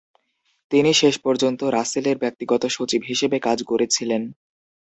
[0.71, 4.21] তিনি শেষ পর্যন্ত রাসেলের ব্যক্তিগত সচিব হিসেবে কাজ করেছিলেন।